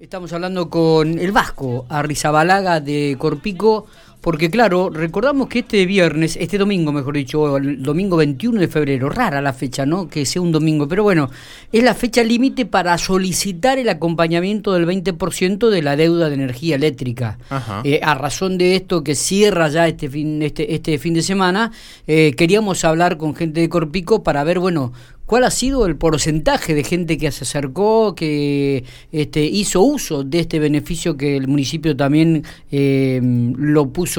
Estamos 0.00 0.32
hablando 0.32 0.70
con 0.70 1.18
el 1.18 1.30
Vasco 1.30 1.84
Arrizabalaga 1.90 2.80
de 2.80 3.16
Corpico, 3.18 3.84
porque 4.20 4.50
claro, 4.50 4.90
recordamos 4.90 5.48
que 5.48 5.60
este 5.60 5.86
viernes, 5.86 6.36
este 6.40 6.58
domingo 6.58 6.92
mejor 6.92 7.14
dicho, 7.14 7.56
el 7.56 7.82
domingo 7.82 8.16
21 8.16 8.60
de 8.60 8.68
febrero, 8.68 9.08
rara 9.08 9.40
la 9.40 9.52
fecha, 9.52 9.86
¿no? 9.86 10.08
Que 10.08 10.26
sea 10.26 10.42
un 10.42 10.52
domingo, 10.52 10.86
pero 10.86 11.02
bueno, 11.02 11.30
es 11.72 11.82
la 11.82 11.94
fecha 11.94 12.22
límite 12.22 12.66
para 12.66 12.96
solicitar 12.98 13.78
el 13.78 13.88
acompañamiento 13.88 14.72
del 14.72 14.86
20% 14.86 15.70
de 15.70 15.82
la 15.82 15.96
deuda 15.96 16.28
de 16.28 16.34
energía 16.34 16.76
eléctrica. 16.76 17.38
Eh, 17.84 18.00
a 18.02 18.14
razón 18.14 18.58
de 18.58 18.76
esto 18.76 19.02
que 19.02 19.14
cierra 19.14 19.68
ya 19.68 19.88
este 19.88 20.10
fin, 20.10 20.42
este, 20.42 20.74
este 20.74 20.98
fin 20.98 21.14
de 21.14 21.22
semana, 21.22 21.72
eh, 22.06 22.34
queríamos 22.36 22.84
hablar 22.84 23.16
con 23.16 23.34
gente 23.34 23.60
de 23.60 23.68
Corpico 23.68 24.22
para 24.22 24.44
ver, 24.44 24.58
bueno, 24.58 24.92
¿Cuál 25.30 25.44
ha 25.44 25.52
sido 25.52 25.86
el 25.86 25.94
porcentaje 25.94 26.74
de 26.74 26.82
gente 26.82 27.16
que 27.16 27.30
se 27.30 27.44
acercó, 27.44 28.16
que 28.16 28.82
este, 29.12 29.44
hizo 29.44 29.80
uso 29.80 30.24
de 30.24 30.40
este 30.40 30.58
beneficio 30.58 31.16
que 31.16 31.36
el 31.36 31.46
municipio 31.46 31.96
también 31.96 32.42
eh, 32.72 33.20
lo 33.22 33.90
puso 33.90 34.09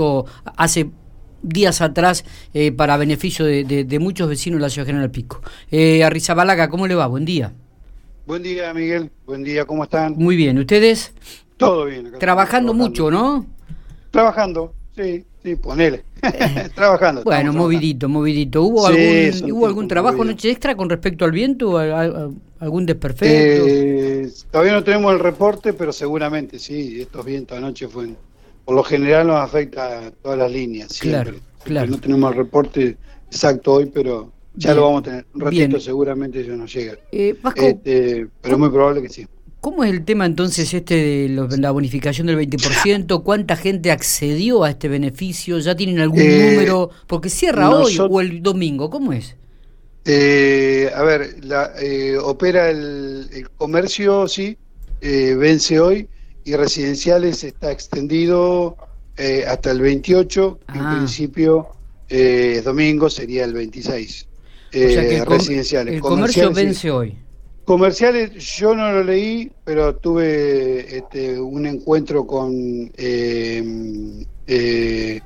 hace 0.56 0.90
días 1.42 1.82
atrás 1.82 2.24
eh, 2.54 2.72
para 2.72 2.98
beneficio 2.98 3.46
de, 3.46 4.00
muchos 4.00 4.30
vecinos 4.30 4.60
de 4.60 4.62
la 4.62 4.70
ciudad 4.70 4.86
General 4.86 5.12
Pico? 5.12 5.42
Eh, 5.72 6.04
Arrizabalaga, 6.04 6.70
¿cómo 6.70 6.88
le 6.88 6.96
va? 6.96 7.08
Buen 7.08 7.26
día. 7.26 7.54
Buen 8.26 8.44
día, 8.44 8.74
Miguel. 8.74 9.10
Buen 9.26 9.44
día, 9.44 9.66
¿cómo 9.66 9.84
están? 9.84 10.16
Muy 10.18 10.36
bien, 10.36 10.58
¿ustedes? 10.60 11.14
Todo 11.58 11.86
bien. 11.86 12.14
trabajando 12.20 12.74
mucho, 12.74 13.12
¿no? 13.12 13.46
Trabajando, 14.12 14.74
sí. 14.96 15.26
Sí, 15.44 15.56
ponele. 15.56 16.04
trabajando. 16.76 17.24
Bueno, 17.24 17.52
movidito, 17.52 18.08
movidito. 18.08 18.62
¿Hubo 18.62 18.86
algún, 18.86 19.52
¿hubo 19.52 19.66
algún 19.66 19.88
trabajo 19.88 20.24
noche 20.24 20.52
extra 20.52 20.76
con 20.76 20.88
respecto 20.88 21.26
al 21.26 21.32
viento? 21.32 21.80
¿Algún 21.80 22.86
desperfecto? 22.86 23.66
Eh, 23.68 24.32
todavía 24.52 24.74
no 24.74 24.84
tenemos 24.84 25.14
el 25.14 25.20
reporte, 25.20 25.74
pero 25.74 25.92
seguramente 25.92 26.60
sí. 26.60 27.02
Estos 27.02 27.26
vientos 27.26 27.58
anoche 27.58 27.88
fueron. 27.88 28.18
Por 28.66 28.76
lo 28.76 28.84
general 28.84 29.28
nos 29.28 29.38
afecta 29.38 30.08
a 30.08 30.12
todas 30.12 30.38
las 30.38 30.52
líneas. 30.52 30.92
Siempre. 30.92 31.32
Claro, 31.32 31.40
claro. 31.64 31.92
No 31.92 32.00
tenemos 32.00 32.32
el 32.32 32.38
reporte 32.38 32.98
exacto 33.28 33.74
hoy, 33.74 33.86
pero 33.88 34.32
ya 34.56 34.74
lo 34.74 34.84
vamos 34.84 35.02
a 35.02 35.04
tener. 35.04 35.26
Un 35.34 35.42
ratito 35.42 35.80
seguramente 35.80 36.42
eso 36.42 36.56
nos 36.56 36.74
llega. 36.74 36.94
Eh, 37.12 37.36
este, 37.56 38.28
pero 38.42 38.56
es 38.56 38.60
muy 38.60 38.70
probable 38.70 39.02
que 39.02 39.10
sí. 39.10 39.28
¿Cómo 39.62 39.84
es 39.84 39.92
el 39.92 40.04
tema 40.06 40.26
entonces 40.26 40.74
este 40.74 40.96
de 40.96 41.58
la 41.60 41.70
bonificación 41.70 42.26
del 42.26 42.38
20%? 42.40 43.22
¿Cuánta 43.22 43.56
gente 43.56 43.92
accedió 43.92 44.64
a 44.64 44.72
este 44.72 44.88
beneficio? 44.88 45.60
¿Ya 45.60 45.76
tienen 45.76 46.00
algún 46.00 46.20
eh, 46.20 46.52
número? 46.52 46.90
Porque 47.06 47.30
cierra 47.30 47.70
hoy 47.70 47.96
o 48.00 48.22
el 48.22 48.42
domingo, 48.42 48.90
¿cómo 48.90 49.14
es? 49.14 49.36
Eh, 50.06 50.90
a 50.96 51.04
ver, 51.04 51.46
la, 51.46 51.74
eh, 51.80 52.18
opera 52.18 52.72
el, 52.72 53.48
comercio, 53.56 54.28
sí, 54.28 54.58
vence 55.00 55.80
hoy 55.80 56.08
y 56.44 56.56
residenciales 56.56 57.44
está 57.44 57.72
extendido 57.72 58.78
hasta 59.48 59.72
el 59.72 59.82
28, 59.82 60.60
en 60.74 60.82
ah. 60.82 60.96
principio 60.98 61.68
es 62.10 62.64
domingo, 62.64 63.10
sería 63.10 63.46
el 63.46 63.54
26. 63.54 64.28
o 64.68 64.72
sea 64.72 65.08
que 65.08 65.18
el, 65.18 65.26
residenciales. 65.26 65.96
El 65.96 66.02
comercio 66.02 66.52
vence 66.52 66.92
hoy. 66.92 67.16
Comerciales, 67.66 68.32
yo 68.58 68.76
no 68.76 68.92
lo 68.92 69.04
leí, 69.04 69.52
pero 69.64 69.96
tuve 69.96 70.98
este, 70.98 71.40
un 71.40 71.68
encuentro 71.68 72.26
con 72.26 72.92
eh, 72.98 74.26
eh, 74.48 75.22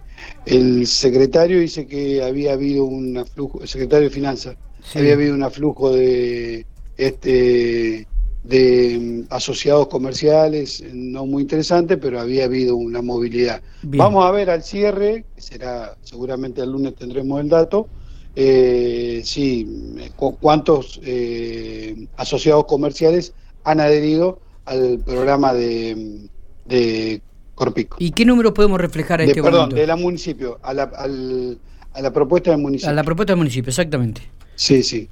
el 0.45 0.85
secretario, 0.85 1.59
dice 1.59 1.87
que 1.87 2.21
había 2.21 2.53
habido 2.53 2.83
un 2.83 3.17
aflujo, 3.17 3.61
el 3.61 3.67
secretario 3.67 4.09
de 4.09 4.13
Finanzas, 4.13 4.57
había 4.93 5.13
habido 5.13 5.33
un 5.33 5.43
aflujo 5.43 5.93
de, 5.93 6.65
este, 6.97 8.05
de 8.47 8.99
mm, 8.99 9.33
asociados 9.33 9.87
comerciales, 9.87 10.83
no 10.93 11.25
muy 11.25 11.43
interesante, 11.43 11.97
pero 11.97 12.19
había 12.19 12.45
habido 12.45 12.75
una 12.75 13.01
movilidad. 13.01 13.61
Vamos 13.83 14.25
a 14.25 14.31
ver 14.31 14.49
al 14.49 14.63
cierre, 14.63 15.25
que 15.35 15.41
será 15.41 15.97
seguramente 16.01 16.61
el 16.61 16.71
lunes 16.71 16.95
tendremos 16.95 17.41
el 17.41 17.49
dato, 17.49 17.87
eh, 18.35 19.21
sí, 19.23 20.09
cuántos 20.15 20.99
eh, 21.03 22.07
asociados 22.17 22.65
comerciales 22.65 23.33
han 23.63 23.79
adherido 23.79 24.39
al 24.65 24.99
programa 24.99 25.53
de, 25.53 26.27
de 26.65 27.21
Corpico. 27.55 27.97
¿Y 27.99 28.11
qué 28.11 28.25
número 28.25 28.53
podemos 28.53 28.79
reflejar 28.79 29.21
en 29.21 29.29
este 29.29 29.41
perdón, 29.41 29.69
de 29.69 29.87
la 29.87 29.95
municipio, 29.95 30.59
a 30.61 30.73
la, 30.73 30.83
a 30.83 32.01
la 32.01 32.13
propuesta 32.13 32.51
del 32.51 32.59
municipio. 32.59 32.89
A 32.91 32.93
la 32.93 33.03
propuesta 33.03 33.33
del 33.33 33.37
municipio, 33.37 33.69
exactamente. 33.69 34.21
Sí, 34.55 34.83
sí. 34.83 35.09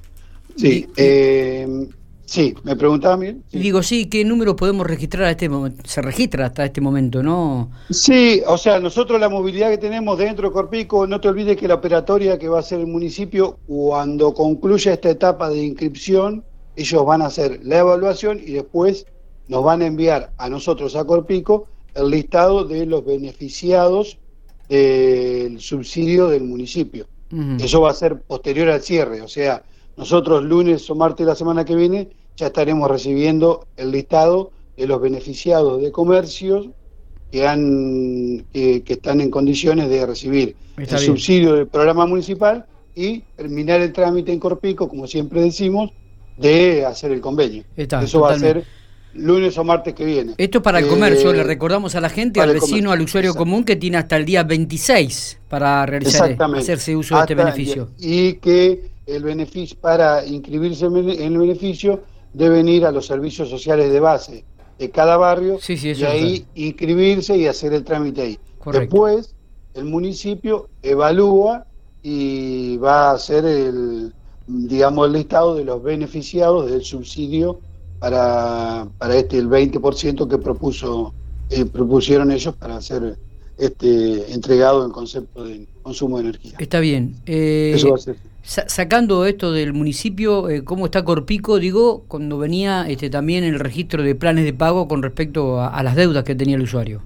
Sí, 0.56 0.86
eh, 0.96 1.66
Sí, 2.26 2.54
me 2.62 2.74
preguntaba 2.74 3.16
bien. 3.16 3.44
Digo, 3.52 3.82
sí, 3.82 4.06
¿qué 4.06 4.24
número 4.24 4.56
podemos 4.56 4.86
registrar 4.86 5.24
a 5.24 5.30
este 5.30 5.48
momento? 5.48 5.82
Se 5.86 6.00
registra 6.00 6.46
hasta 6.46 6.64
este 6.64 6.80
momento, 6.80 7.22
¿no? 7.22 7.70
Sí, 7.90 8.42
o 8.46 8.56
sea, 8.56 8.80
nosotros 8.80 9.20
la 9.20 9.28
movilidad 9.28 9.70
que 9.70 9.78
tenemos 9.78 10.18
dentro 10.18 10.48
de 10.48 10.52
Corpico, 10.52 11.06
no 11.06 11.20
te 11.20 11.28
olvides 11.28 11.56
que 11.56 11.68
la 11.68 11.74
operatoria 11.74 12.38
que 12.38 12.48
va 12.48 12.58
a 12.58 12.60
hacer 12.60 12.80
el 12.80 12.86
municipio, 12.86 13.58
cuando 13.66 14.32
concluya 14.32 14.94
esta 14.94 15.10
etapa 15.10 15.50
de 15.50 15.62
inscripción, 15.62 16.44
ellos 16.76 17.04
van 17.04 17.22
a 17.22 17.26
hacer 17.26 17.60
la 17.62 17.78
evaluación 17.78 18.40
y 18.40 18.52
después 18.52 19.06
nos 19.48 19.62
van 19.62 19.82
a 19.82 19.86
enviar 19.86 20.32
a 20.38 20.48
nosotros, 20.48 20.96
a 20.96 21.04
Corpico, 21.04 21.68
el 21.94 22.10
listado 22.10 22.64
de 22.64 22.86
los 22.86 23.04
beneficiados 23.04 24.18
del 24.68 25.60
subsidio 25.60 26.28
del 26.28 26.44
municipio. 26.44 27.06
Eso 27.60 27.80
va 27.80 27.90
a 27.90 27.94
ser 27.94 28.20
posterior 28.20 28.68
al 28.68 28.80
cierre, 28.80 29.20
o 29.20 29.28
sea, 29.28 29.62
nosotros 29.96 30.42
lunes 30.44 30.88
o 30.90 30.94
martes 30.94 31.24
de 31.26 31.30
la 31.32 31.36
semana 31.36 31.64
que 31.64 31.74
viene 31.74 32.08
ya 32.36 32.46
estaremos 32.46 32.90
recibiendo 32.90 33.66
el 33.76 33.92
listado 33.92 34.50
de 34.76 34.86
los 34.86 35.00
beneficiados 35.00 35.80
de 35.80 35.92
comercios 35.92 36.68
que, 37.30 37.46
han, 37.46 38.44
que, 38.52 38.82
están 38.86 39.20
en 39.20 39.30
condiciones 39.30 39.88
de 39.88 40.06
recibir 40.06 40.56
el 40.76 40.98
subsidio 40.98 41.54
del 41.54 41.66
programa 41.66 42.06
municipal 42.06 42.66
y 42.94 43.20
terminar 43.36 43.80
el 43.80 43.92
trámite 43.92 44.32
en 44.32 44.38
Corpico, 44.38 44.88
como 44.88 45.06
siempre 45.06 45.40
decimos, 45.42 45.90
de 46.36 46.84
hacer 46.84 47.12
el 47.12 47.20
convenio. 47.20 47.64
Eso 47.76 48.20
va 48.20 48.32
a 48.32 48.38
ser 48.38 48.64
lunes 49.14 49.56
o 49.58 49.64
martes 49.64 49.94
que 49.94 50.04
viene. 50.04 50.34
Esto 50.36 50.58
es 50.58 50.64
para 50.64 50.78
el 50.78 50.86
comercio, 50.86 51.32
le 51.32 51.40
eh, 51.40 51.44
recordamos 51.44 51.94
a 51.94 52.00
la 52.00 52.08
gente, 52.08 52.40
al 52.40 52.52
vecino, 52.52 52.92
al 52.92 53.00
usuario 53.00 53.34
común, 53.34 53.64
que 53.64 53.76
tiene 53.76 53.96
hasta 53.96 54.16
el 54.16 54.24
día 54.24 54.42
26 54.42 55.40
para 55.48 55.86
realizar, 55.86 56.36
hacerse 56.56 56.96
uso 56.96 57.14
de 57.16 57.20
este 57.22 57.34
beneficio. 57.34 57.90
Y 57.98 58.34
que 58.34 58.90
el 59.06 59.22
beneficio 59.22 59.76
para 59.80 60.24
inscribirse 60.24 60.86
en 60.86 61.32
el 61.32 61.38
beneficio 61.38 62.02
deben 62.32 62.68
ir 62.68 62.84
a 62.84 62.90
los 62.90 63.06
servicios 63.06 63.48
sociales 63.48 63.92
de 63.92 64.00
base 64.00 64.44
de 64.78 64.90
cada 64.90 65.16
barrio 65.16 65.58
y 65.68 66.04
ahí 66.04 66.46
inscribirse 66.54 67.36
y 67.36 67.46
hacer 67.46 67.72
el 67.74 67.84
trámite 67.84 68.22
ahí. 68.22 68.38
Después 68.72 69.34
el 69.74 69.84
municipio 69.84 70.68
evalúa 70.82 71.66
y 72.02 72.76
va 72.78 73.10
a 73.10 73.14
hacer 73.14 73.44
el 73.44 74.12
digamos 74.46 75.06
el 75.06 75.12
listado 75.14 75.54
de 75.54 75.64
los 75.64 75.82
beneficiados 75.82 76.70
del 76.70 76.84
subsidio 76.84 77.60
para, 78.04 78.86
para 78.98 79.16
este 79.16 79.38
el 79.38 79.48
20% 79.48 80.28
que 80.28 80.36
propuso 80.36 81.14
eh, 81.48 81.64
propusieron 81.64 82.30
ellos 82.32 82.54
para 82.54 82.76
hacer 82.76 83.16
este 83.56 84.30
entregado 84.34 84.84
en 84.84 84.90
concepto 84.90 85.44
de 85.44 85.66
consumo 85.82 86.18
de 86.18 86.24
energía. 86.24 86.52
Está 86.58 86.80
bien. 86.80 87.16
Eh, 87.24 87.72
Eso 87.74 87.88
va 87.88 87.94
a 87.94 87.98
ser 87.98 88.16
sacando 88.44 89.24
esto 89.24 89.52
del 89.52 89.72
municipio, 89.72 90.50
eh, 90.50 90.64
¿cómo 90.64 90.84
está 90.84 91.02
Corpico? 91.02 91.58
Digo, 91.58 92.04
cuando 92.08 92.36
venía 92.36 92.86
este, 92.88 93.08
también 93.08 93.42
el 93.42 93.58
registro 93.58 94.02
de 94.02 94.14
planes 94.14 94.44
de 94.44 94.52
pago 94.52 94.86
con 94.86 95.02
respecto 95.02 95.62
a, 95.62 95.82
las 95.82 95.96
deudas 95.96 96.24
que 96.24 96.34
tenía 96.34 96.56
el 96.56 96.62
usuario. 96.62 97.00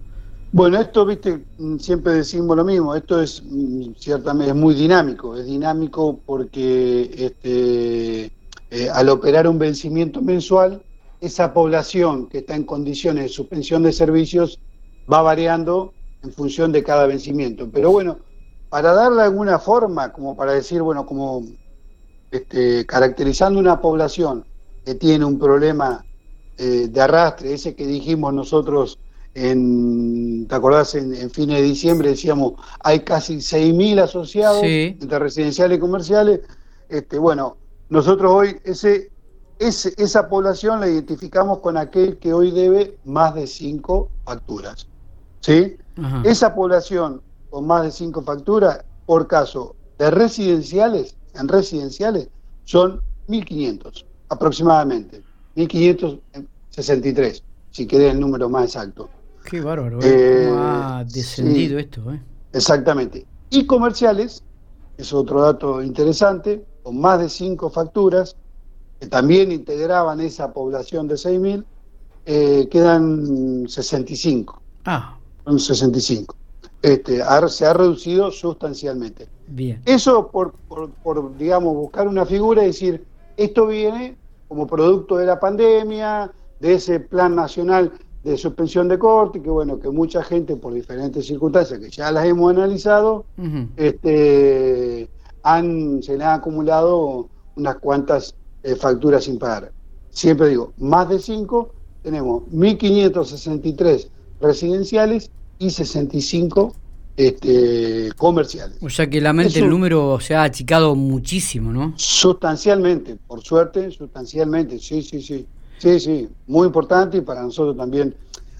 Bueno, 0.50 0.80
esto, 0.80 1.06
viste, 1.06 1.38
mm, 1.59 1.76
siempre 1.76 2.15
decimos 2.15 2.56
lo 2.56 2.65
mismo, 2.65 2.92
esto 2.97 3.22
es 3.22 3.41
mm, 3.48 3.92
ciertamente 3.97 4.50
es 4.50 4.56
muy 4.56 4.75
dinámico, 4.75 5.36
es 5.36 5.47
dinámico 5.47 6.19
porque 6.26 7.09
este, 7.16 8.32
eh, 8.70 8.91
al 8.92 9.09
operar 9.09 9.47
un 9.47 9.59
vencimiento 9.59 10.20
mensual, 10.20 10.82
esa 11.21 11.53
población 11.53 12.29
que 12.29 12.39
está 12.39 12.55
en 12.55 12.65
condiciones 12.65 13.25
de 13.25 13.29
suspensión 13.29 13.83
de 13.83 13.93
servicios 13.93 14.60
va 15.10 15.22
variando 15.22 15.92
en 16.22 16.33
función 16.33 16.72
de 16.72 16.83
cada 16.83 17.07
vencimiento. 17.07 17.69
Pero 17.72 17.91
bueno, 17.91 18.19
para 18.69 18.92
darle 18.92 19.22
alguna 19.22 19.59
forma, 19.59 20.13
como 20.13 20.37
para 20.37 20.53
decir, 20.53 20.83
bueno, 20.83 21.07
como 21.07 21.45
este, 22.31 22.84
caracterizando 22.87 23.59
una 23.59 23.81
población 23.81 24.45
que 24.84 24.95
tiene 24.95 25.25
un 25.25 25.39
problema 25.39 26.04
eh, 26.59 26.89
de 26.89 27.01
arrastre, 27.01 27.54
ese 27.54 27.75
que 27.75 27.87
dijimos 27.87 28.34
nosotros 28.34 28.98
en, 29.34 30.47
¿te 30.48 30.54
acordás? 30.54 30.95
En, 30.95 31.31
fines 31.31 31.59
de 31.59 31.63
diciembre 31.63 32.10
decíamos, 32.10 32.54
hay 32.81 33.01
casi 33.01 33.37
6.000 33.37 34.01
asociados 34.01 34.63
entre 34.63 35.19
residenciales 35.19 35.78
y 35.78 35.81
comerciales. 35.81 36.41
Este, 36.89 37.19
bueno, 37.19 37.57
nosotros 37.89 38.33
hoy 38.33 38.57
ese, 38.65 39.10
ese, 39.59 39.93
esa 39.97 40.28
población 40.28 40.81
la 40.81 40.89
identificamos 40.89 41.59
con 41.59 41.77
aquel 41.77 42.19
que 42.19 42.33
hoy 42.33 42.51
debe 42.51 42.97
más 43.05 43.34
de 43.34 43.47
cinco 43.47 44.10
facturas. 44.25 44.87
¿Sí? 45.41 45.77
Esa 46.25 46.55
población 46.55 47.22
con 47.51 47.66
más 47.66 47.83
de 47.83 47.91
cinco 47.91 48.22
facturas 48.22 48.84
por 49.07 49.27
caso 49.27 49.75
de 49.99 50.10
residenciales, 50.10 51.16
en 51.34 51.49
residenciales, 51.49 52.28
son 52.65 53.01
1.500 53.28 54.05
aproximadamente, 54.28 55.22
1.563. 55.57 57.43
si 57.71 57.87
querés 57.87 58.13
el 58.13 58.21
número 58.21 58.49
más 58.49 58.65
exacto. 58.66 59.09
Qué 59.45 59.61
bárbaro, 59.61 59.99
¿eh? 60.03 60.47
¿Cómo 60.51 60.63
ha 60.63 61.04
descendido 61.04 61.78
esto? 61.78 62.13
¿eh? 62.13 62.22
Exactamente. 62.53 63.27
Y 63.51 63.66
comerciales, 63.66 64.45
es 64.97 65.13
otro 65.13 65.41
dato 65.43 65.83
interesante, 65.83 66.65
con 66.83 67.01
más 67.01 67.19
de 67.19 67.28
cinco 67.28 67.71
facturas, 67.71 68.37
que 69.00 69.06
también 69.06 69.53
integraban 69.53 70.21
esa 70.21 70.53
población 70.53 71.06
de 71.09 71.15
6.000, 71.15 71.65
eh, 72.27 72.68
quedan 72.71 73.68
65. 73.68 74.60
Ah. 74.84 75.16
Son 75.45 75.59
65. 75.59 76.34
Este, 76.83 77.22
se 77.48 77.66
ha 77.66 77.72
reducido 77.72 78.30
sustancialmente. 78.30 79.28
Bien. 79.48 79.83
Eso 79.84 80.28
por, 80.28 80.53
por, 81.03 81.36
digamos, 81.36 81.74
buscar 81.74 82.06
una 82.06 82.24
figura 82.27 82.62
y 82.62 82.66
decir, 82.66 83.04
esto 83.36 83.66
viene 83.66 84.16
como 84.47 84.66
producto 84.66 85.16
de 85.16 85.27
la 85.27 85.41
pandemia, 85.41 86.30
de 86.60 86.74
ese 86.74 87.01
plan 87.01 87.34
nacional 87.34 87.92
de 88.22 88.36
suspensión 88.36 88.89
de 88.89 88.98
corte, 88.98 89.41
que 89.41 89.51
bueno, 89.51 89.78
que 89.78 89.91
mucha 89.91 90.22
gente 90.22 90.56
por 90.56 90.74
diferentes 90.74 91.27
circunstancias 91.27 91.78
que 91.78 91.91
ya 91.91 92.10
las 92.10 92.27
hemos 92.27 92.51
analizado, 92.51 93.24
este, 93.77 95.09
han, 95.42 96.03
se 96.03 96.16
le 96.18 96.24
han 96.24 96.41
acumulado 96.41 97.28
unas 97.56 97.77
cuantas 97.77 98.34
eh, 98.68 98.76
facturas 98.76 99.24
sin 99.24 99.38
pagar. 99.38 99.72
Siempre 100.10 100.48
digo, 100.48 100.72
más 100.78 101.09
de 101.09 101.18
5, 101.18 101.72
tenemos 102.03 102.42
1.563 102.53 104.09
residenciales 104.41 105.30
y 105.59 105.70
65 105.70 106.74
este, 107.16 108.10
comerciales. 108.16 108.78
O 108.80 108.88
sea 108.88 109.09
que 109.09 109.20
la 109.20 109.32
mente 109.32 109.59
el 109.59 109.68
número 109.68 110.18
se 110.20 110.34
ha 110.34 110.44
achicado 110.44 110.94
muchísimo, 110.94 111.72
¿no? 111.72 111.94
Sustancialmente, 111.97 113.16
por 113.26 113.42
suerte, 113.42 113.91
sustancialmente, 113.91 114.78
sí, 114.78 115.03
sí, 115.03 115.20
sí. 115.22 115.47
Sí, 115.78 116.00
sí, 116.00 116.28
muy 116.48 116.66
importante 116.66 117.18
y 117.18 117.20
para 117.20 117.42
nosotros 117.42 117.76
también. 117.76 118.15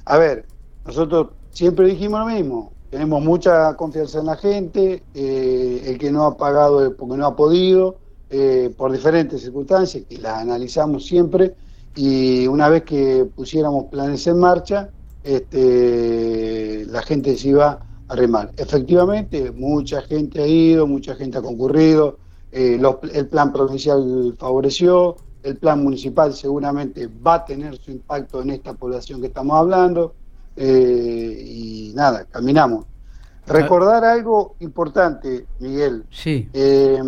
A 0.05 0.19
ver, 0.19 0.47
nosotros 0.87 1.29
siempre 1.51 1.89
dijimos 1.89 2.21
lo 2.21 2.27
mismo, 2.27 2.73
tenemos 2.91 3.23
mucha 3.23 3.75
confianza 3.75 4.21
en 4.21 4.27
la 4.27 4.37
gente, 4.37 5.03
eh, 5.15 5.83
el 5.85 5.99
que 5.99 6.13
no 6.13 6.25
ha 6.27 6.37
pagado 6.37 6.95
porque 6.97 7.17
no 7.17 7.27
ha 7.27 7.37
podido, 7.37 7.97
eh, 8.31 8.73
por 8.77 8.93
diferentes 8.93 9.43
circunstancias, 9.43 10.05
que 10.09 10.19
las 10.19 10.43
analizamos 10.43 11.07
siempre, 11.07 11.55
y 11.97 12.47
una 12.47 12.69
vez 12.69 12.85
que 12.85 13.27
pusiéramos 13.35 13.87
planes 13.87 14.27
en 14.27 14.39
marcha, 14.39 14.91
este, 15.25 16.87
la 16.87 17.03
gente 17.03 17.37
se 17.37 17.49
iba 17.49 17.81
a 18.07 18.15
remar. 18.15 18.53
Efectivamente, 18.57 19.51
mucha 19.51 20.03
gente 20.03 20.43
ha 20.43 20.47
ido, 20.47 20.87
mucha 20.87 21.15
gente 21.15 21.39
ha 21.39 21.43
concurrido, 21.43 22.19
eh, 22.53 22.81
el 23.13 23.27
plan 23.27 23.53
provincial 23.53 24.35
favoreció, 24.39 25.17
el 25.43 25.57
plan 25.57 25.83
municipal 25.83 26.35
seguramente 26.35 27.09
va 27.27 27.35
a 27.35 27.45
tener 27.45 27.77
su 27.79 27.91
impacto 27.91 28.43
en 28.43 28.51
esta 28.51 28.75
población 28.75 29.21
que 29.21 29.29
estamos 29.29 29.57
hablando, 29.57 30.15
eh, 30.57 31.45
y 31.47 31.93
nada, 31.95 32.25
caminamos. 32.25 32.87
Recordar 33.47 34.05
algo 34.05 34.57
importante, 34.61 35.47
Miguel. 35.59 36.05
Sí. 36.11 36.49
Eh, 36.53 37.01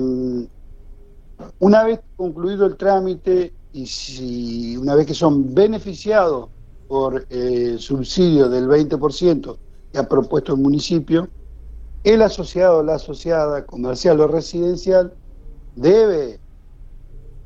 una 1.59 1.85
vez 1.85 2.01
concluido 2.17 2.67
el 2.67 2.77
trámite 2.77 3.53
y 3.73 3.87
si 3.87 4.77
una 4.77 4.95
vez 4.95 5.07
que 5.07 5.15
son 5.15 5.55
beneficiados 5.55 6.49
por 6.89 7.27
el 7.31 7.79
subsidio 7.79 8.49
del 8.49 8.67
20% 8.67 9.57
que 9.93 9.99
ha 9.99 10.09
propuesto 10.09 10.55
el 10.55 10.61
municipio, 10.61 11.29
el 12.03 12.23
asociado 12.23 12.79
o 12.79 12.83
la 12.83 12.95
asociada 12.95 13.65
comercial 13.67 14.21
o 14.21 14.27
residencial 14.27 15.15
debe 15.77 16.41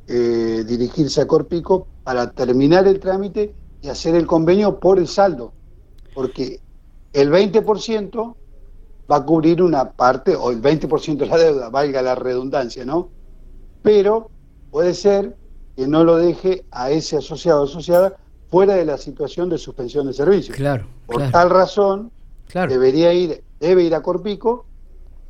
eh, 0.07 0.65
dirigirse 0.67 1.21
a 1.21 1.27
Corpico 1.27 1.87
para 2.03 2.31
terminar 2.31 2.87
el 2.87 3.01
trámite 3.01 3.55
y 3.81 3.89
hacer 3.89 4.15
el 4.15 4.27
convenio 4.27 4.79
por 4.79 4.99
el 4.99 5.09
saldo, 5.09 5.53
porque 6.15 6.61
el 7.13 7.31
20% 7.31 8.35
va 9.11 9.17
a 9.17 9.25
cubrir 9.25 9.63
una 9.63 9.93
parte, 9.93 10.35
o 10.37 10.51
el 10.51 10.61
20% 10.63 11.17
de 11.17 11.27
la 11.27 11.37
deuda, 11.37 11.69
valga 11.71 12.03
la 12.03 12.15
redundancia, 12.15 12.85
¿no? 12.85 13.11
Pero 13.85 14.31
puede 14.71 14.95
ser 14.95 15.37
que 15.77 15.87
no 15.87 16.05
lo 16.05 16.17
deje 16.17 16.65
a 16.71 16.91
ese 16.91 17.19
asociado 17.19 17.61
o 17.61 17.65
asociada 17.67 18.17
fuera 18.49 18.75
de 18.75 18.87
la 18.87 18.97
situación 18.97 19.51
de 19.51 19.59
suspensión 19.59 20.07
de 20.07 20.15
servicios. 20.15 20.57
Claro. 20.57 20.87
Por 21.07 21.31
tal 21.31 21.51
razón, 21.51 22.11
debería 22.53 23.13
ir, 23.13 23.45
debe 23.61 23.85
ir 23.85 23.95
a 23.95 24.03
Corpico 24.03 24.65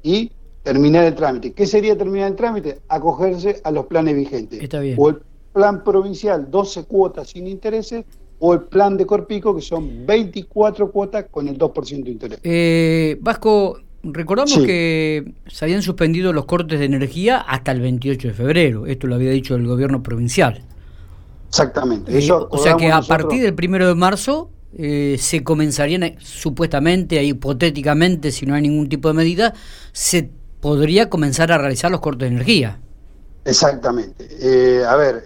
y 0.04 0.30
terminar 0.62 1.04
el 1.04 1.16
trámite. 1.16 1.52
¿Qué 1.52 1.66
sería 1.66 1.98
terminar 1.98 2.30
el 2.30 2.36
trámite? 2.36 2.80
Acogerse 2.88 3.60
a 3.64 3.72
los 3.72 3.86
planes 3.86 4.14
vigentes. 4.14 4.62
Está 4.62 4.78
bien. 4.78 4.96
O 5.00 5.08
el 5.08 5.20
plan 5.52 5.82
provincial, 5.82 6.48
12 6.48 6.84
cuotas 6.84 7.30
sin 7.30 7.48
intereses, 7.48 8.04
o 8.38 8.54
el 8.54 8.60
plan 8.62 8.96
de 8.96 9.04
Corpico, 9.04 9.56
que 9.56 9.62
son 9.62 10.06
24 10.06 10.92
cuotas 10.92 11.26
con 11.28 11.48
el 11.48 11.58
2% 11.58 12.04
de 12.04 12.10
interés. 12.10 12.38
Eh, 12.44 13.18
Vasco, 13.20 13.78
recordamos 14.04 14.58
que 14.58 15.34
se 15.46 15.64
habían 15.64 15.82
suspendido 15.82 16.32
los 16.32 16.44
cortes 16.44 16.78
de 16.78 16.84
energía 16.84 17.38
hasta 17.38 17.72
el 17.72 17.80
28 17.80 18.28
de 18.28 18.34
febrero. 18.34 18.86
Esto 18.86 19.06
lo 19.06 19.14
había 19.14 19.30
dicho 19.30 19.54
el 19.54 19.66
gobierno 19.66 20.02
provincial. 20.02 20.62
Exactamente. 21.48 22.16
Eso 22.16 22.48
o 22.50 22.58
sea 22.58 22.76
que 22.76 22.90
a 22.90 23.00
partir 23.02 23.42
del 23.42 23.54
primero 23.54 23.86
de 23.86 23.94
marzo 23.94 24.50
eh, 24.76 25.16
se 25.20 25.44
comenzarían, 25.44 26.02
eh, 26.02 26.16
supuestamente, 26.18 27.22
hipotéticamente, 27.22 28.32
si 28.32 28.44
no 28.44 28.54
hay 28.54 28.62
ningún 28.62 28.88
tipo 28.88 29.06
de 29.08 29.14
medida, 29.14 29.54
se 29.92 30.30
podría 30.60 31.08
comenzar 31.08 31.52
a 31.52 31.58
realizar 31.58 31.92
los 31.92 32.00
cortes 32.00 32.28
de 32.28 32.34
energía. 32.34 32.80
Exactamente. 33.44 34.26
Eh, 34.40 34.84
a 34.84 34.96
ver, 34.96 35.22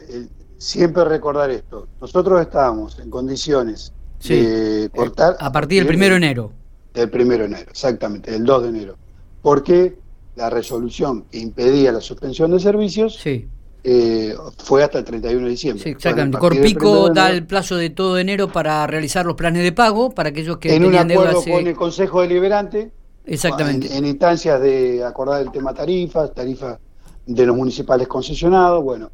siempre 0.58 1.04
recordar 1.04 1.50
esto. 1.50 1.88
Nosotros 2.00 2.40
estábamos 2.42 2.98
en 2.98 3.08
condiciones 3.08 3.92
de 4.22 4.90
cortar... 4.94 5.36
A 5.40 5.50
partir 5.50 5.78
del 5.78 5.86
primero 5.86 6.14
de 6.14 6.19
enero. 6.19 6.52
Del 7.00 7.10
primero 7.10 7.44
de 7.44 7.50
enero, 7.50 7.70
exactamente, 7.70 8.30
del 8.30 8.44
2 8.44 8.62
de 8.62 8.68
enero. 8.68 8.96
Porque 9.42 9.96
la 10.36 10.50
resolución 10.50 11.24
que 11.30 11.38
impedía 11.38 11.92
la 11.92 12.00
suspensión 12.00 12.50
de 12.50 12.60
servicios 12.60 13.18
sí 13.22 13.48
eh, 13.84 14.34
fue 14.58 14.82
hasta 14.82 14.98
el 14.98 15.04
31 15.04 15.44
de 15.44 15.50
diciembre. 15.50 15.84
Sí, 15.84 15.90
exactamente. 15.90 16.38
Corpico 16.38 17.10
da 17.10 17.30
el 17.30 17.46
plazo 17.46 17.76
de 17.76 17.90
todo 17.90 18.18
enero 18.18 18.48
para 18.48 18.86
realizar 18.86 19.24
los 19.24 19.34
planes 19.34 19.62
de 19.62 19.72
pago 19.72 20.10
para 20.10 20.30
aquellos 20.30 20.58
que 20.58 20.74
en 20.74 20.84
un 20.84 20.94
acuerdo 20.94 21.42
con 21.42 21.66
el 21.66 21.76
Consejo 21.76 22.22
Deliberante. 22.22 22.90
Exactamente. 23.24 23.94
En, 23.96 24.04
instancias 24.04 24.60
de 24.60 25.04
acordar 25.04 25.42
el 25.42 25.52
tema 25.52 25.74
tarifas, 25.74 26.34
tarifas 26.34 26.78
de 27.26 27.46
los 27.46 27.56
municipales 27.56 28.08
concesionados, 28.08 28.82
bueno, 28.82 29.10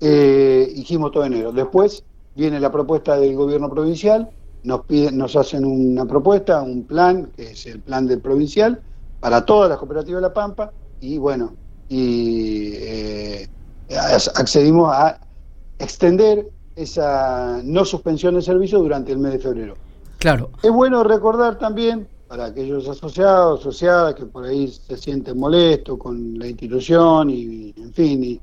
eh, 0.00 0.70
hicimos 0.74 1.10
todo 1.12 1.24
enero. 1.24 1.52
Después 1.52 2.04
viene 2.34 2.60
la 2.60 2.70
propuesta 2.70 3.16
del 3.16 3.34
gobierno 3.34 3.70
provincial, 3.70 4.30
nos 4.64 4.82
piden, 4.86 5.18
nos 5.18 5.36
hacen 5.36 5.64
una 5.64 6.04
propuesta, 6.06 6.62
un 6.62 6.84
plan, 6.84 7.30
que 7.36 7.52
es 7.52 7.66
el 7.66 7.80
plan 7.80 8.06
del 8.06 8.20
provincial, 8.20 8.80
para 9.20 9.44
todas 9.44 9.68
las 9.68 9.78
cooperativas 9.78 10.22
de 10.22 10.28
La 10.28 10.34
Pampa, 10.34 10.72
y 11.00 11.18
bueno, 11.18 11.54
y 11.88 12.72
eh, 12.74 13.48
accedimos 14.34 14.92
a 14.94 15.20
extender 15.78 16.48
esa 16.76 17.60
no 17.64 17.84
suspensión 17.84 18.34
de 18.34 18.42
servicio 18.42 18.78
durante 18.78 19.12
el 19.12 19.18
mes 19.18 19.32
de 19.32 19.38
febrero. 19.38 19.74
Claro. 20.18 20.50
Es 20.62 20.70
bueno 20.70 21.02
recordar 21.02 21.58
también 21.58 22.06
para 22.28 22.46
aquellos 22.46 22.88
asociados, 22.88 23.60
asociadas 23.60 24.14
que 24.14 24.24
por 24.24 24.44
ahí 24.44 24.68
se 24.68 24.96
sienten 24.96 25.38
molestos 25.38 25.98
con 25.98 26.38
la 26.38 26.46
institución 26.46 27.28
y, 27.28 27.74
en 27.76 27.92
fin, 27.92 28.40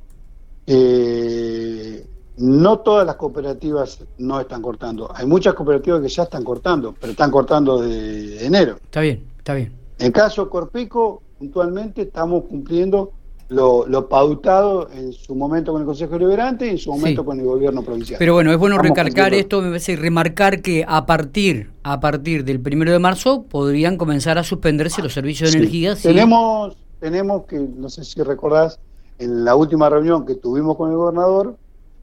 eh, 0.67 2.05
no 2.39 2.79
todas 2.79 3.05
las 3.05 3.15
cooperativas 3.15 3.99
no 4.17 4.39
están 4.39 4.61
cortando. 4.61 5.11
Hay 5.13 5.25
muchas 5.25 5.53
cooperativas 5.53 6.01
que 6.01 6.07
ya 6.07 6.23
están 6.23 6.43
cortando, 6.43 6.95
pero 6.99 7.11
están 7.11 7.31
cortando 7.31 7.81
de 7.81 8.45
enero. 8.45 8.77
Está 8.83 9.01
bien, 9.01 9.23
está 9.37 9.53
bien. 9.53 9.73
En 9.99 10.11
caso 10.11 10.49
Corpico, 10.49 11.21
puntualmente 11.37 12.03
estamos 12.03 12.45
cumpliendo 12.45 13.11
lo, 13.49 14.07
pautado 14.07 14.89
en 14.93 15.11
su 15.11 15.35
momento 15.35 15.73
con 15.73 15.81
el 15.81 15.85
Consejo 15.85 16.13
Deliberante 16.13 16.67
y 16.67 16.69
en 16.71 16.77
su 16.77 16.91
momento 16.91 17.25
con 17.25 17.39
el 17.39 17.45
gobierno 17.45 17.81
provincial. 17.81 18.17
Pero 18.19 18.33
bueno, 18.33 18.51
es 18.51 18.57
bueno 18.57 18.77
recalcar 18.77 19.33
esto, 19.33 19.61
me 19.61 19.69
parece 19.69 19.95
remarcar 19.95 20.61
que 20.61 20.85
a 20.87 21.05
partir 21.05 21.71
a 21.83 21.99
partir 21.99 22.45
del 22.45 22.59
primero 22.59 22.91
de 22.91 22.99
marzo 22.99 23.43
podrían 23.43 23.97
comenzar 23.97 24.37
a 24.37 24.43
suspenderse 24.43 25.01
los 25.01 25.13
servicios 25.13 25.51
de 25.51 25.57
energía. 25.57 25.95
Tenemos, 25.95 26.77
tenemos 26.99 27.45
que, 27.45 27.57
no 27.57 27.89
sé 27.89 28.05
si 28.05 28.21
recordás, 28.21 28.79
en 29.17 29.43
la 29.43 29.55
última 29.55 29.89
reunión 29.89 30.25
que 30.25 30.35
tuvimos 30.35 30.77
con 30.77 30.91
el 30.91 30.97
gobernador, 30.97 31.57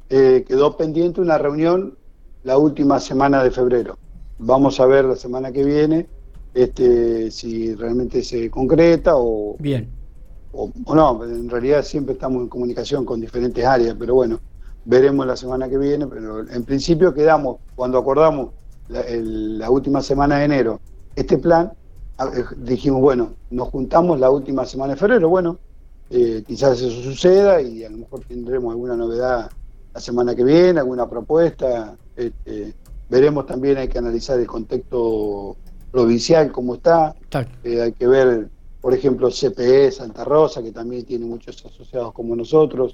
eh, 0.09 0.45
quedó 0.47 0.77
pendiente 0.77 1.21
una 1.21 1.39
reunión 1.39 1.97
la 2.45 2.59
última 2.59 3.01
semana 3.01 3.43
de 3.43 3.51
febrero. 3.51 3.99
Vamos 4.39 4.79
a 4.81 4.87
ver 4.87 5.05
la 5.05 5.17
semana 5.17 5.51
que 5.51 5.65
viene 5.65 6.07
este, 6.55 7.31
si 7.31 7.75
realmente 7.75 8.23
se 8.23 8.51
concreta 8.51 9.13
o, 9.17 9.57
Bien. 9.59 9.89
o, 10.53 10.71
no, 10.95 11.25
en 11.25 11.51
realidad 11.51 11.83
siempre 11.83 12.15
estamos 12.15 12.43
en 12.43 12.49
comunicación 12.49 13.05
con 13.05 13.21
diferentes 13.21 13.65
áreas, 13.65 13.97
pero 13.99 14.15
bueno, 14.15 14.41
veremos 14.85 15.27
la 15.27 15.37
semana 15.37 15.69
que 15.69 15.77
viene, 15.77 16.07
pero 16.07 16.49
en 16.49 16.65
principio 16.65 17.13
quedamos, 17.13 17.59
cuando 17.75 17.99
acordamos 17.99 18.51
la, 18.89 19.69
última 19.69 20.01
semana 20.01 20.39
de 20.39 20.45
enero 20.45 20.81
este 21.17 21.39
plan, 21.39 21.73
eh, 22.21 22.45
dijimos, 22.59 23.01
bueno, 23.01 23.35
nos 23.51 23.69
juntamos 23.69 24.21
la 24.21 24.31
última 24.31 24.65
semana 24.65 24.95
de 24.95 25.01
febrero, 25.01 25.29
bueno, 25.29 25.59
eh, 26.09 26.45
quizás 26.47 26.81
eso 26.81 27.03
suceda 27.03 27.61
y 27.61 27.85
a 27.85 27.91
lo 27.91 27.99
mejor 27.99 28.21
tendremos 28.21 28.71
alguna 28.71 28.97
novedad 28.97 29.51
la 29.97 30.00
semana 30.03 30.35
que 30.35 30.45
viene, 30.45 30.79
alguna 30.79 31.09
propuesta, 31.09 31.97
este, 32.15 32.75
veremos 33.09 33.47
también, 33.47 33.79
hay 33.79 33.88
que 33.88 33.97
analizar 33.97 34.38
el 34.38 34.47
contexto 34.47 35.57
provincial, 35.91 36.53
cómo 36.53 36.75
está, 36.75 37.15
eh, 37.65 37.81
hay 37.81 37.93
que 37.93 38.07
ver, 38.07 38.50
por 38.83 38.93
ejemplo, 38.93 39.31
CPE 39.31 39.91
Santa 39.91 40.23
Rosa, 40.23 40.62
que 40.62 40.71
también 40.71 41.07
tiene 41.07 41.25
muchos 41.25 41.65
asociados 41.65 42.12
como 42.12 42.37
nosotros, 42.37 42.93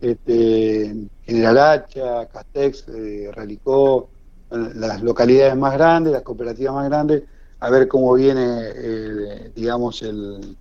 este, 0.00 0.96
General 1.26 1.58
Hacha, 1.58 2.24
Castex, 2.32 2.86
eh, 2.94 3.30
Relicó, 3.30 4.08
las 4.48 5.02
localidades 5.02 5.54
más 5.54 5.74
grandes, 5.74 6.14
las 6.14 6.22
cooperativas 6.22 6.72
más 6.72 6.88
grandes, 6.88 7.24
a 7.60 7.68
ver 7.68 7.88
cómo 7.88 8.14
viene, 8.14 8.62
eh, 8.74 9.52
digamos, 9.54 10.00
el, 10.00 10.56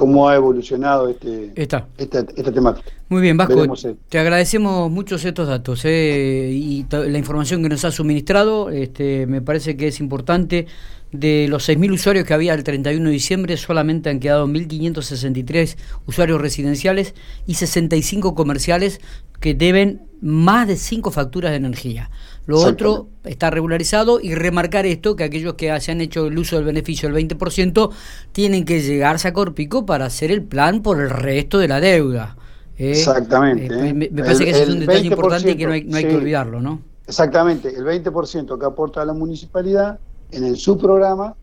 cómo 0.00 0.30
ha 0.30 0.34
evolucionado 0.34 1.10
este, 1.10 1.52
esta, 1.54 1.86
esta, 1.98 2.24
temática. 2.24 2.90
Muy 3.10 3.20
bien, 3.20 3.36
Vasco, 3.36 3.66
te 4.08 4.18
agradecemos 4.18 4.90
muchos 4.90 5.22
estos 5.26 5.46
datos 5.46 5.84
eh, 5.84 6.50
y 6.50 6.86
la 6.90 7.18
información 7.18 7.62
que 7.62 7.68
nos 7.68 7.84
ha 7.84 7.90
suministrado. 7.90 8.70
Este, 8.70 9.26
me 9.26 9.42
parece 9.42 9.76
que 9.76 9.88
es 9.88 10.00
importante. 10.00 10.66
De 11.12 11.48
los 11.50 11.68
6.000 11.68 11.92
usuarios 11.92 12.24
que 12.24 12.32
había 12.32 12.54
el 12.54 12.64
31 12.64 13.04
de 13.04 13.12
diciembre, 13.12 13.56
solamente 13.58 14.08
han 14.08 14.20
quedado 14.20 14.46
1.563 14.46 15.76
usuarios 16.06 16.40
residenciales 16.40 17.14
y 17.46 17.54
65 17.54 18.34
comerciales 18.34 19.02
que 19.38 19.52
deben 19.52 20.00
más 20.22 20.66
de 20.66 20.76
5 20.76 21.10
facturas 21.10 21.50
de 21.50 21.58
energía. 21.58 22.10
Lo 22.50 22.58
otro 22.62 23.06
está 23.22 23.48
regularizado 23.48 24.18
y 24.20 24.34
remarcar 24.34 24.84
esto, 24.84 25.14
que 25.14 25.22
aquellos 25.22 25.54
que 25.54 25.70
hayan 25.70 26.00
hecho 26.00 26.26
el 26.26 26.36
uso 26.36 26.56
del 26.56 26.64
beneficio 26.64 27.08
del 27.08 27.28
20% 27.28 27.90
tienen 28.32 28.64
que 28.64 28.82
llegarse 28.82 29.28
a 29.28 29.32
Corpico 29.32 29.86
para 29.86 30.06
hacer 30.06 30.32
el 30.32 30.42
plan 30.42 30.82
por 30.82 31.00
el 31.00 31.10
resto 31.10 31.58
de 31.60 31.68
la 31.68 31.78
deuda. 31.78 32.36
¿eh? 32.76 32.90
Exactamente. 32.90 33.66
Eh, 33.66 33.90
¿eh? 33.90 33.94
me, 33.94 34.08
parece 34.08 34.44
que 34.44 34.50
ese 34.50 34.64
es 34.64 34.68
un 34.68 34.80
detalle 34.80 35.06
importante 35.06 35.52
y 35.52 35.56
que 35.56 35.64
no 35.64 35.72
hay, 35.72 36.04
que 36.04 36.16
olvidarlo, 36.16 36.60
¿no? 36.60 36.80
Exactamente, 37.06 37.68
el 37.68 37.84
20% 37.84 38.58
que 38.58 38.66
aporta 38.66 39.04
la 39.04 39.12
municipalidad 39.12 40.00
en 40.32 40.42
el 40.42 40.56
subprograma 40.56 41.36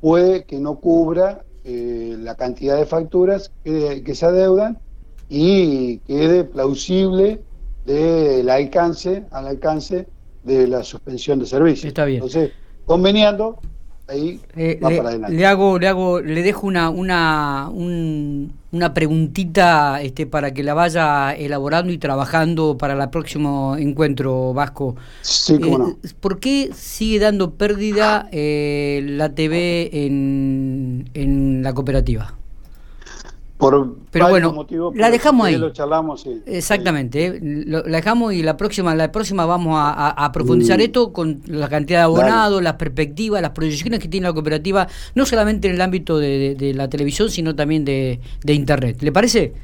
puede 0.00 0.44
que 0.44 0.58
no 0.58 0.76
cubra 0.76 1.42
la 1.64 2.34
cantidad 2.36 2.78
de 2.78 2.86
facturas 2.86 3.50
que, 3.64 4.02
que 4.02 4.14
se 4.14 4.24
adeudan 4.24 4.78
y 5.28 5.98
quede 5.98 6.44
plausible 6.44 7.42
del 7.86 8.50
alcance, 8.50 9.24
al 9.30 9.46
alcance 9.46 10.06
de 10.42 10.66
la 10.66 10.82
suspensión 10.82 11.38
de 11.38 11.46
servicio. 11.46 11.88
Está 11.88 12.04
bien. 12.04 12.16
Entonces, 12.16 12.52
conveniando, 12.84 13.58
ahí 14.08 14.40
eh, 14.56 14.78
va 14.82 14.90
para 14.90 15.08
adelante. 15.10 15.36
Le 15.36 15.46
hago, 15.46 15.78
le 15.78 15.88
hago, 15.88 16.20
le 16.20 16.42
dejo 16.42 16.66
una, 16.66 16.90
una, 16.90 17.70
una 17.70 18.94
preguntita 18.94 20.02
este, 20.02 20.26
para 20.26 20.52
que 20.52 20.62
la 20.62 20.74
vaya 20.74 21.32
elaborando 21.32 21.92
y 21.92 21.98
trabajando 21.98 22.76
para 22.76 23.00
el 23.00 23.10
próximo 23.10 23.76
encuentro 23.76 24.52
vasco. 24.52 24.96
Sí, 25.22 25.58
cómo 25.60 25.78
no. 25.78 25.88
Eh, 26.02 26.08
¿Por 26.20 26.40
qué 26.40 26.70
sigue 26.74 27.20
dando 27.20 27.54
pérdida 27.54 28.28
eh, 28.32 29.00
la 29.04 29.34
TV 29.34 29.90
en, 29.92 31.08
en 31.14 31.62
la 31.62 31.72
cooperativa? 31.72 32.34
Por 33.56 33.96
pero 34.10 34.28
bueno, 34.28 34.66
la 34.94 35.10
dejamos 35.10 35.46
ahí. 35.46 35.56
Lo 35.56 35.70
charlamos, 35.70 36.26
Exactamente, 36.44 37.26
eh, 37.26 37.40
la 37.66 37.82
dejamos 37.82 38.34
y 38.34 38.42
la 38.42 38.56
próxima, 38.58 38.94
la 38.94 39.10
próxima 39.10 39.46
vamos 39.46 39.74
a, 39.78 40.30
profundizar 40.32 40.78
mm. 40.78 40.82
esto 40.82 41.12
con 41.12 41.40
la 41.46 41.68
cantidad 41.70 42.00
de 42.00 42.04
abonados, 42.04 42.62
las 42.62 42.74
perspectivas, 42.74 43.40
las 43.40 43.52
proyecciones 43.52 44.00
que 44.00 44.08
tiene 44.08 44.26
la 44.26 44.34
cooperativa, 44.34 44.86
no 45.14 45.24
solamente 45.24 45.68
en 45.68 45.74
el 45.74 45.80
ámbito 45.80 46.18
de, 46.18 46.72
la 46.74 46.88
televisión, 46.90 47.30
sino 47.30 47.56
también 47.56 47.84
de, 47.84 48.20
internet. 48.46 49.00
¿Le 49.00 49.10
parece? 49.10 49.54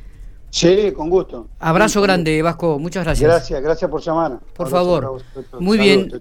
Sí, 0.49 0.93
con 0.93 1.11
gusto. 1.11 1.49
Abrazo 1.61 2.01
grande, 2.01 2.41
Vasco. 2.41 2.79
Muchas 2.79 3.05
gracias. 3.05 3.31
Gracias, 3.31 3.63
gracias 3.63 3.91
por 3.91 4.01
llamar. 4.01 4.39
Por 4.55 4.69
favor. 4.69 5.23
Muy 5.59 5.77
bien. 5.79 6.13